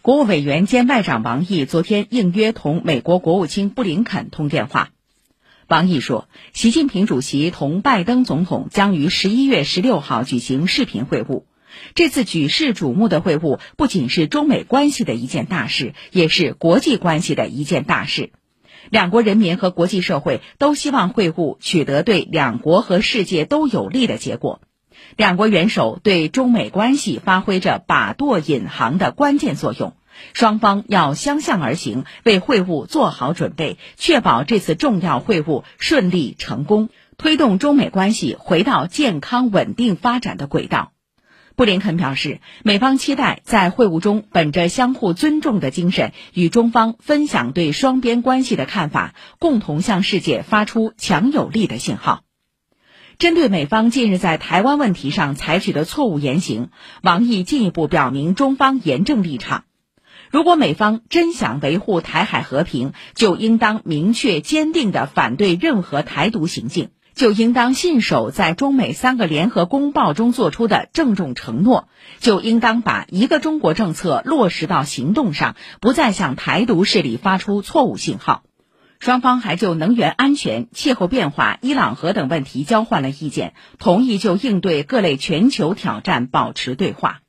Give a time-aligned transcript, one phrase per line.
[0.00, 4.90] 国务委员兼外长王毅昨天应约同美国国务卿布林肯通电话。
[5.66, 11.42] 王毅说，习近平主席同拜登总统将于十一月十六号举行视频会晤。
[11.94, 18.30] 这次举世瞩目的会晤，不仅是中美关系的一件大事，也是国际关系的一件大事。
[18.90, 24.60] 两国人民和国际社会都希望会晤取得对两国和世界都有利的结果。
[25.16, 29.94] 两国元首对中美关系发挥着把舵引航的关键作用。
[30.32, 40.90] 双方要相向而行，为会晤做好准备，确保这次重要会晤顺利成功，推动中美关系回到健康稳定发展的轨道。
[41.54, 52.27] 布林肯表示，美方期待在会晤中本着相互尊重的精神，与中方分享对双边关系的看法，共同向世界发出强有力的信号。
[53.18, 56.70] 针对美方近日在台湾问题上采取的错误言行，
[57.02, 59.64] 王毅进一步表明中方严正立场。
[60.30, 71.88] 如果美方真想维护台海和平，就应当明确坚定地反对任何台独行径，就应当信守在中美三个联合公报中作出的郑重承诺，
[72.20, 78.44] 就应当把一个中国政策落实到行动上，不再向台独势力发出错误信号。
[79.00, 87.20] 双方还就能源安全、气候变化、伊朗核等问题交换了意见，同意就应对各类全球挑战保持对话。